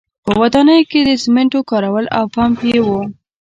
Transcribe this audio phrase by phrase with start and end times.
[0.25, 2.87] په ودانیو کې د سیمنټو کارول او پمپ یې و